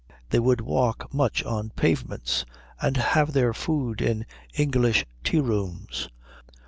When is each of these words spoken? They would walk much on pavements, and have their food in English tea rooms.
They 0.31 0.39
would 0.39 0.61
walk 0.61 1.13
much 1.13 1.43
on 1.43 1.69
pavements, 1.75 2.43
and 2.81 2.97
have 2.97 3.33
their 3.33 3.53
food 3.53 4.01
in 4.01 4.25
English 4.55 5.05
tea 5.23 5.39
rooms. 5.41 6.09